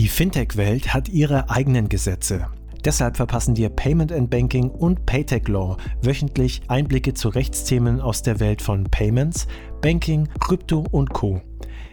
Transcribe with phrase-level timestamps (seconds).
[0.00, 2.46] Die Fintech-Welt hat ihre eigenen Gesetze.
[2.86, 8.40] Deshalb verpassen dir Payment and Banking und Paytech Law wöchentlich Einblicke zu Rechtsthemen aus der
[8.40, 9.46] Welt von Payments,
[9.82, 11.42] Banking, Krypto und Co.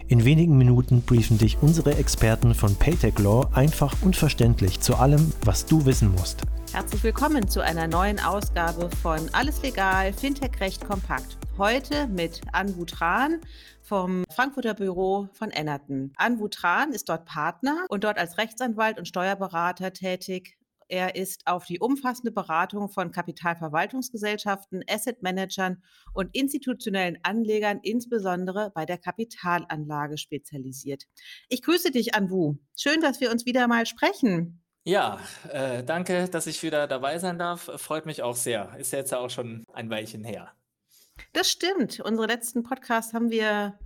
[0.08, 5.34] In wenigen Minuten briefen dich unsere Experten von Paytech Law einfach und verständlich zu allem,
[5.44, 6.44] was du wissen musst.
[6.74, 11.38] Herzlich willkommen zu einer neuen Ausgabe von Alles Legal, Fintech Recht Kompakt.
[11.58, 13.40] Heute mit Anbu Tran
[13.82, 16.12] vom Frankfurter Büro von Ennerton.
[16.18, 20.58] Anbu Tran ist dort Partner und dort als Rechtsanwalt und Steuerberater tätig.
[20.90, 25.82] Er ist auf die umfassende Beratung von Kapitalverwaltungsgesellschaften, Asset Managern
[26.14, 31.06] und institutionellen Anlegern, insbesondere bei der Kapitalanlage spezialisiert.
[31.50, 32.56] Ich grüße dich, Anwu.
[32.78, 34.62] Schön, dass wir uns wieder mal sprechen.
[34.88, 35.20] Ja,
[35.52, 37.70] äh, danke, dass ich wieder dabei sein darf.
[37.76, 38.74] Freut mich auch sehr.
[38.80, 40.54] Ist jetzt auch schon ein Weilchen her.
[41.34, 42.00] Das stimmt.
[42.00, 43.78] Unsere letzten Podcasts haben wir,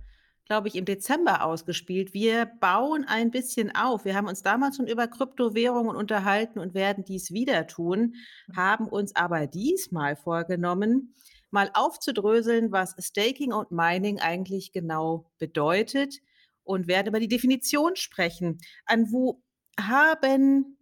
[0.46, 2.14] glaube ich, im Dezember ausgespielt.
[2.14, 4.04] Wir bauen ein bisschen auf.
[4.04, 8.14] Wir haben uns damals schon über Kryptowährungen unterhalten und werden dies wieder tun,
[8.54, 11.16] haben uns aber diesmal vorgenommen,
[11.50, 16.20] mal aufzudröseln, was Staking und Mining eigentlich genau bedeutet
[16.62, 18.60] und werden über die Definition sprechen.
[18.86, 19.42] An wo
[19.76, 20.78] haben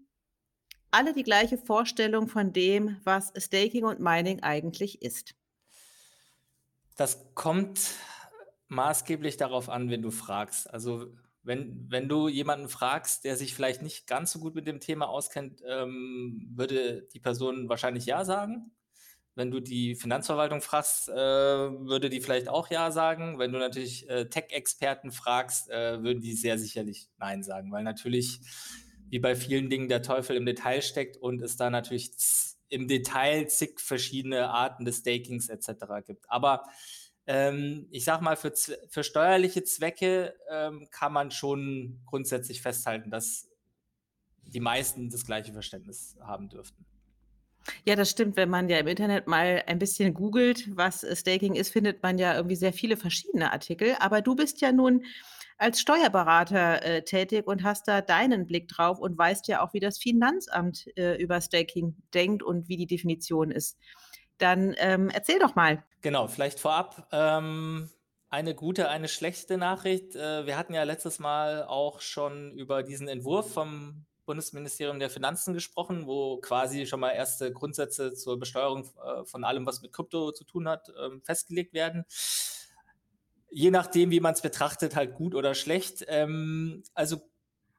[0.91, 5.34] alle die gleiche Vorstellung von dem, was Staking und Mining eigentlich ist?
[6.97, 7.80] Das kommt
[8.69, 10.72] maßgeblich darauf an, wenn du fragst.
[10.72, 14.80] Also wenn, wenn du jemanden fragst, der sich vielleicht nicht ganz so gut mit dem
[14.80, 18.72] Thema auskennt, ähm, würde die Person wahrscheinlich Ja sagen.
[19.34, 23.38] Wenn du die Finanzverwaltung fragst, äh, würde die vielleicht auch Ja sagen.
[23.38, 28.41] Wenn du natürlich äh, Tech-Experten fragst, äh, würden die sehr sicherlich Nein sagen, weil natürlich,
[29.11, 32.12] wie bei vielen Dingen, der Teufel im Detail steckt und es da natürlich
[32.69, 36.06] im Detail zig verschiedene Arten des Stakings etc.
[36.06, 36.30] gibt.
[36.30, 36.64] Aber
[37.27, 38.53] ähm, ich sag mal, für,
[38.88, 43.48] für steuerliche Zwecke ähm, kann man schon grundsätzlich festhalten, dass
[44.42, 46.86] die meisten das gleiche Verständnis haben dürften.
[47.84, 48.36] Ja, das stimmt.
[48.36, 52.34] Wenn man ja im Internet mal ein bisschen googelt, was Staking ist, findet man ja
[52.34, 53.97] irgendwie sehr viele verschiedene Artikel.
[54.00, 55.04] Aber du bist ja nun
[55.60, 59.81] als Steuerberater äh, tätig und hast da deinen Blick drauf und weißt ja auch, wie
[59.81, 63.76] das Finanzamt äh, über Staking denkt und wie die Definition ist.
[64.38, 65.84] Dann ähm, erzähl doch mal.
[66.00, 67.91] Genau, vielleicht vorab ähm,
[68.31, 70.16] eine gute, eine schlechte Nachricht.
[70.16, 75.53] Äh, wir hatten ja letztes Mal auch schon über diesen Entwurf vom Bundesministerium der Finanzen
[75.53, 80.32] gesprochen, wo quasi schon mal erste Grundsätze zur Besteuerung äh, von allem, was mit Krypto
[80.32, 82.06] zu tun hat, ähm, festgelegt werden
[83.50, 86.05] je nachdem, wie man es betrachtet, halt gut oder schlecht.
[86.09, 87.21] Ähm, also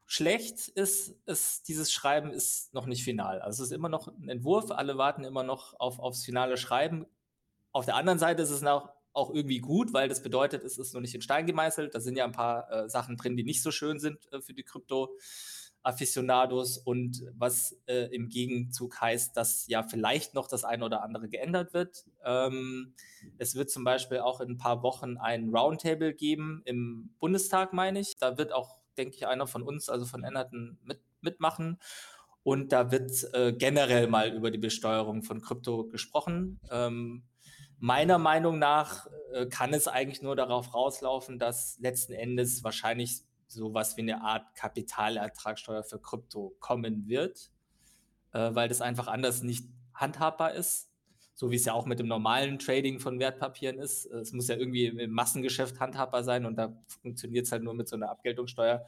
[0.06, 3.40] schlecht ist, ist, dieses Schreiben ist noch nicht final.
[3.40, 7.06] Also es ist immer noch ein Entwurf, alle warten immer noch auf, aufs finale Schreiben.
[7.72, 10.92] Auf der anderen Seite ist es auch, auch irgendwie gut, weil das bedeutet, es ist
[10.94, 11.94] noch nicht in Stein gemeißelt.
[11.94, 14.54] Da sind ja ein paar äh, Sachen drin, die nicht so schön sind äh, für
[14.54, 15.16] die Krypto.
[15.82, 21.28] Aficionados und was äh, im Gegenzug heißt, dass ja vielleicht noch das eine oder andere
[21.28, 22.04] geändert wird.
[22.24, 22.94] Ähm,
[23.38, 28.00] es wird zum Beispiel auch in ein paar Wochen ein Roundtable geben im Bundestag, meine
[28.00, 28.14] ich.
[28.18, 31.78] Da wird auch, denke ich, einer von uns, also von Ennerton, mit, mitmachen.
[32.44, 36.60] Und da wird äh, generell mal über die Besteuerung von Krypto gesprochen.
[36.70, 37.22] Ähm,
[37.78, 43.96] meiner Meinung nach äh, kann es eigentlich nur darauf rauslaufen, dass letzten Endes wahrscheinlich sowas
[43.96, 47.50] wie eine Art Kapitalertragssteuer für Krypto kommen wird,
[48.32, 50.88] äh, weil das einfach anders nicht handhabbar ist.
[51.34, 54.06] So wie es ja auch mit dem normalen Trading von Wertpapieren ist.
[54.06, 57.88] Es muss ja irgendwie im Massengeschäft handhabbar sein und da funktioniert es halt nur mit
[57.88, 58.86] so einer Abgeltungssteuer.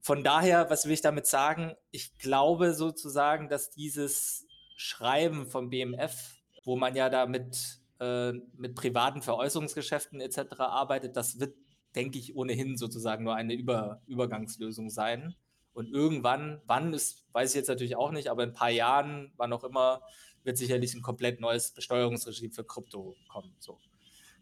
[0.00, 1.74] Von daher, was will ich damit sagen?
[1.90, 4.46] Ich glaube sozusagen, dass dieses
[4.76, 10.58] Schreiben vom BMF, wo man ja da mit, äh, mit privaten Veräußerungsgeschäften etc.
[10.58, 11.54] arbeitet, das wird
[11.94, 15.34] denke ich, ohnehin sozusagen nur eine Über Übergangslösung sein.
[15.74, 19.32] Und irgendwann, wann ist, weiß ich jetzt natürlich auch nicht, aber in ein paar Jahren,
[19.36, 20.02] wann auch immer,
[20.44, 23.54] wird sicherlich ein komplett neues Besteuerungsregime für Krypto kommen.
[23.58, 23.78] So.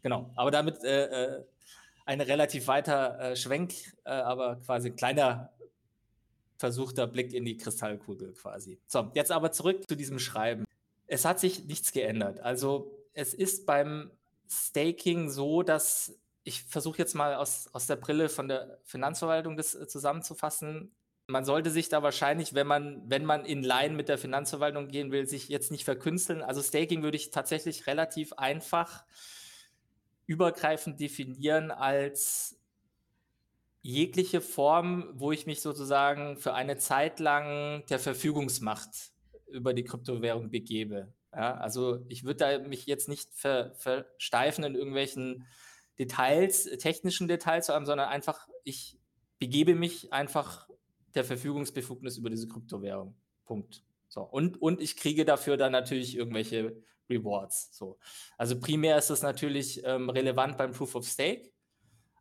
[0.01, 0.31] Genau.
[0.35, 1.45] Aber damit äh, äh,
[2.05, 3.73] ein relativ weiter äh, Schwenk,
[4.03, 5.51] äh, aber quasi ein kleiner
[6.57, 8.79] versuchter Blick in die Kristallkugel quasi.
[8.87, 10.65] So, jetzt aber zurück zu diesem Schreiben.
[11.07, 12.39] Es hat sich nichts geändert.
[12.39, 14.11] Also es ist beim
[14.49, 19.75] Staking so, dass ich versuche jetzt mal aus, aus der Brille von der Finanzverwaltung das
[19.75, 20.91] äh, zusammenzufassen.
[21.27, 25.11] Man sollte sich da wahrscheinlich, wenn man, wenn man in Line mit der Finanzverwaltung gehen
[25.11, 26.41] will, sich jetzt nicht verkünsteln.
[26.41, 29.05] Also Staking würde ich tatsächlich relativ einfach
[30.25, 32.57] übergreifend definieren als
[33.81, 38.89] jegliche Form, wo ich mich sozusagen für eine Zeit lang der Verfügungsmacht
[39.47, 41.13] über die Kryptowährung begebe.
[41.33, 45.47] Ja, also ich würde da mich jetzt nicht ver, versteifen in irgendwelchen
[46.01, 48.97] Details, technischen Details zu haben, sondern einfach, ich
[49.37, 50.67] begebe mich einfach
[51.13, 53.15] der Verfügungsbefugnis über diese Kryptowährung.
[53.45, 53.83] Punkt.
[54.07, 54.21] So.
[54.21, 56.75] Und, und ich kriege dafür dann natürlich irgendwelche
[57.07, 57.69] Rewards.
[57.71, 57.99] So.
[58.37, 61.51] Also primär ist das natürlich ähm, relevant beim Proof of Stake.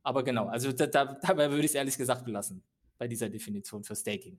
[0.02, 2.62] Aber genau, also da, da, dabei würde ich es ehrlich gesagt belassen,
[2.98, 4.38] bei dieser Definition für Staking.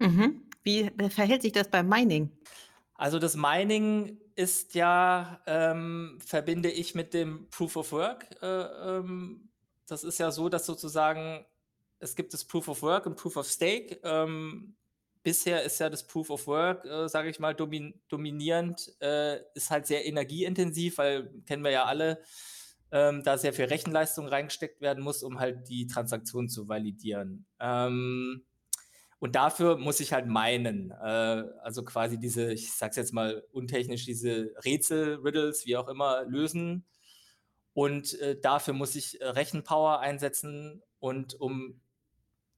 [0.00, 0.48] Mhm.
[0.64, 2.30] Wie verhält sich das beim Mining?
[2.94, 8.26] Also das Mining ist ja, ähm, verbinde ich mit dem Proof of Work.
[8.42, 9.48] Äh, ähm,
[9.86, 11.44] das ist ja so, dass sozusagen
[11.98, 13.98] es gibt das Proof of Work und Proof of Stake.
[14.02, 14.76] Ähm,
[15.22, 19.70] bisher ist ja das Proof of Work, äh, sage ich mal, domin dominierend, äh, ist
[19.70, 22.22] halt sehr energieintensiv, weil kennen wir ja alle,
[22.92, 27.46] ähm, da sehr viel Rechenleistung reingesteckt werden muss, um halt die Transaktion zu validieren.
[27.58, 28.44] Ähm,
[29.24, 34.04] und dafür muss ich halt meinen, äh, also quasi diese, ich sag's jetzt mal untechnisch,
[34.04, 36.84] diese Rätsel, Riddles, wie auch immer, lösen.
[37.72, 40.82] Und äh, dafür muss ich äh, Rechenpower einsetzen.
[40.98, 41.80] Und um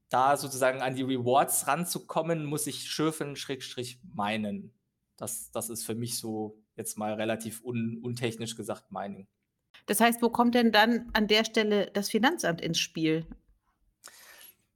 [0.08, 4.74] da sozusagen an die Rewards ranzukommen, muss ich schürfen, Schrägstrich meinen.
[5.16, 9.28] Das, das ist für mich so jetzt mal relativ un, untechnisch gesagt Mining.
[9.86, 13.24] Das heißt, wo kommt denn dann an der Stelle das Finanzamt ins Spiel?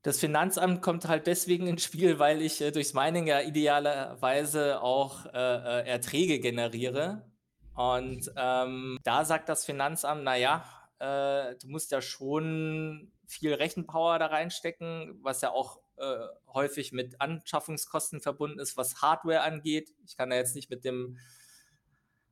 [0.02, 5.26] Das Finanzamt kommt halt deswegen ins Spiel, weil ich äh, durchs Mining ja idealerweise auch
[5.26, 7.30] äh, äh, Erträge generiere.
[7.74, 10.64] Und ähm, da sagt das Finanzamt, naja,
[10.98, 16.18] äh, du musst ja schon viel Rechenpower da reinstecken, was ja auch äh,
[16.48, 19.90] häufig mit Anschaffungskosten verbunden ist, was Hardware angeht.
[20.04, 21.18] Ich kann ja jetzt nicht mit dem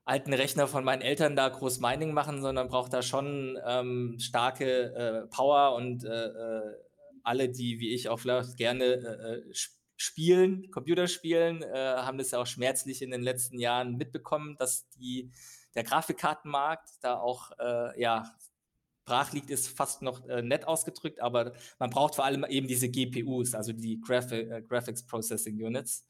[0.04, 4.94] alten Rechner von meinen Eltern da groß Mining machen, sondern braucht da schon ähm, starke
[4.94, 6.87] äh, Power und äh, äh
[7.28, 9.54] alle, die wie ich auch vielleicht gerne äh, äh
[10.00, 14.88] spielen, Computer spielen, äh, haben das ja auch schmerzlich in den letzten Jahren mitbekommen, dass
[14.90, 15.32] die,
[15.74, 17.50] der Grafikkartenmarkt da auch
[17.96, 18.32] ja
[19.08, 22.88] brach liegt, ist fast noch äh, nett ausgedrückt, aber man braucht vor allem eben diese
[22.88, 26.06] GPUs, also die Graphic, äh, Graphics Processing Units.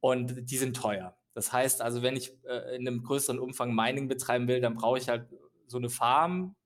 [0.00, 1.16] Und die sind teuer.
[1.32, 4.98] Das heißt also, wenn ich äh, in einem größeren Umfang Mining betreiben will, dann brauche
[4.98, 5.28] ich halt
[5.66, 6.56] so eine Farm,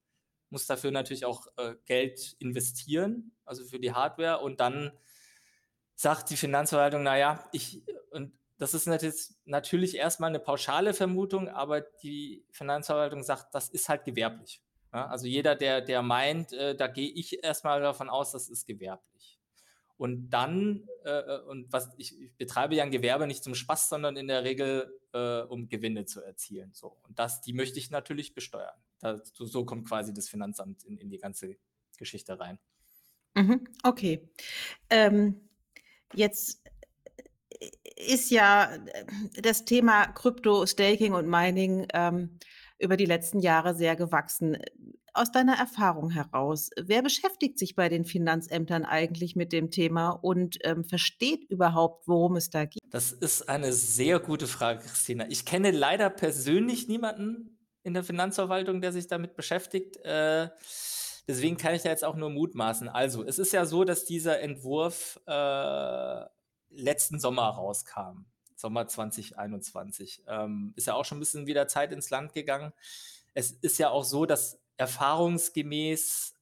[0.50, 4.40] muss dafür natürlich auch äh, Geld investieren, also für die Hardware.
[4.40, 4.92] Und dann
[5.94, 8.88] sagt die Finanzverwaltung, naja, ich, und das ist
[9.44, 14.60] natürlich erstmal eine pauschale Vermutung, aber die Finanzverwaltung sagt, das ist halt gewerblich.
[14.92, 18.66] Ja, also jeder, der, der meint, äh, da gehe ich erstmal davon aus, das ist
[18.66, 19.37] gewerblich.
[19.98, 23.88] Und dann, äh, äh, und was ich, ich, betreibe ja ein Gewerbe nicht zum Spaß,
[23.88, 26.70] sondern in der Regel, äh, um Gewinne zu erzielen.
[26.72, 26.96] So.
[27.02, 28.76] Und das, die möchte ich natürlich besteuern.
[29.00, 31.56] Da, so, so, kommt quasi das Finanzamt in, in die ganze
[31.96, 32.60] Geschichte rein.
[33.34, 34.28] Mhm, okay.
[34.88, 35.48] Ähm,
[36.14, 36.62] jetzt
[37.60, 39.04] äh, ist ja äh,
[39.42, 42.38] das Thema Krypto, Staking und Mining ähm,
[42.78, 44.58] über die letzten Jahre sehr gewachsen.
[45.18, 50.58] Aus deiner Erfahrung heraus, wer beschäftigt sich bei den Finanzämtern eigentlich mit dem Thema und
[50.62, 52.80] ähm, versteht überhaupt, worum es da geht?
[52.90, 55.26] Das ist eine sehr gute Frage, Christina.
[55.28, 59.96] Ich kenne leider persönlich niemanden in der Finanzverwaltung, der sich damit beschäftigt.
[60.04, 60.50] Äh,
[61.26, 62.88] deswegen kann ich da jetzt auch nur mutmaßen.
[62.88, 66.24] Also, es ist ja so, dass dieser Entwurf äh,
[66.70, 68.26] letzten Sommer rauskam.
[68.54, 70.22] Sommer 2021.
[70.28, 72.72] Ähm, ist ja auch schon ein bisschen wieder Zeit ins Land gegangen.
[73.34, 76.34] Es ist ja auch so, dass erfahrungsgemäß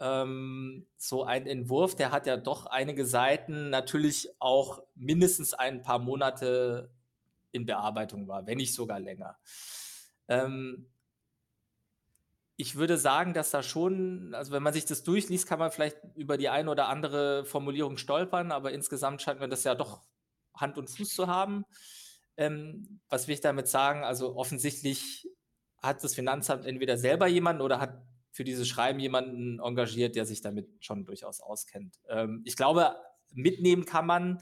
[0.00, 5.98] ähm, so ein Entwurf, der hat ja doch einige Seiten, natürlich auch mindestens ein paar
[5.98, 6.90] Monate
[7.52, 9.38] in Bearbeitung war, wenn nicht sogar länger.
[10.28, 10.90] Ähm,
[12.56, 15.96] ich würde sagen, dass da schon, also wenn man sich das durchliest, kann man vielleicht
[16.14, 20.02] über die eine oder andere Formulierung stolpern, aber insgesamt scheint mir das ja doch
[20.54, 21.64] Hand und Fuß zu haben.
[22.36, 24.04] Ähm, was will ich damit sagen?
[24.04, 25.28] Also offensichtlich
[25.84, 30.40] hat das Finanzamt entweder selber jemanden oder hat für dieses Schreiben jemanden engagiert, der sich
[30.40, 32.00] damit schon durchaus auskennt.
[32.08, 32.96] Ähm, ich glaube,
[33.32, 34.40] mitnehmen kann man,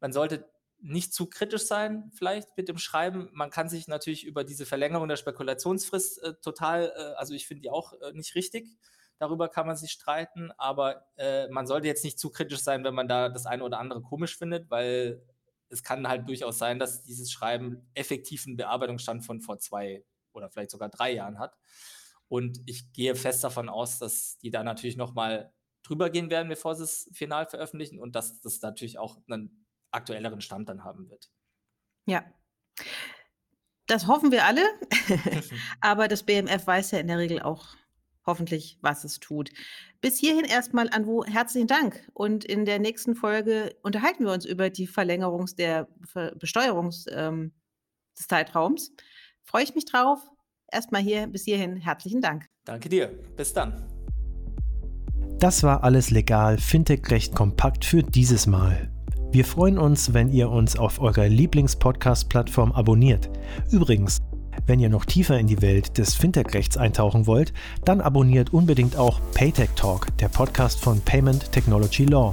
[0.00, 0.48] man sollte
[0.80, 3.30] nicht zu kritisch sein, vielleicht mit dem Schreiben.
[3.32, 7.62] Man kann sich natürlich über diese Verlängerung der Spekulationsfrist äh, total, äh, also ich finde
[7.62, 8.68] die auch äh, nicht richtig.
[9.18, 12.94] Darüber kann man sich streiten, aber äh, man sollte jetzt nicht zu kritisch sein, wenn
[12.94, 15.22] man da das eine oder andere komisch findet, weil
[15.70, 20.04] es kann halt durchaus sein, dass dieses Schreiben effektiven Bearbeitungsstand von vor zwei
[20.36, 21.56] oder vielleicht sogar drei Jahren hat.
[22.28, 25.52] Und ich gehe fest davon aus, dass die da natürlich nochmal
[25.82, 30.40] drüber gehen werden, bevor sie es final veröffentlichen und dass das natürlich auch einen aktuelleren
[30.40, 31.30] Stand dann haben wird.
[32.06, 32.24] Ja.
[33.86, 34.62] Das hoffen wir alle.
[35.80, 37.76] Aber das BMF weiß ja in der Regel auch
[38.26, 39.50] hoffentlich, was es tut.
[40.00, 42.08] Bis hierhin erstmal an wo herzlichen Dank.
[42.12, 45.88] Und in der nächsten Folge unterhalten wir uns über die Verlängerung der
[46.34, 47.52] Besteuerung ähm,
[48.18, 48.92] des Zeitraums.
[49.46, 50.18] Freue ich mich drauf.
[50.70, 52.46] Erstmal hier bis hierhin herzlichen Dank.
[52.64, 53.08] Danke dir.
[53.36, 53.86] Bis dann.
[55.38, 58.90] Das war alles legal, Fintech recht kompakt für dieses Mal.
[59.30, 63.30] Wir freuen uns, wenn ihr uns auf eurer Lieblings-Podcast-Plattform abonniert.
[63.70, 64.18] Übrigens,
[64.66, 67.52] wenn ihr noch tiefer in die Welt des Fintech-Rechts eintauchen wollt,
[67.84, 72.32] dann abonniert unbedingt auch Paytech Talk, der Podcast von Payment Technology Law.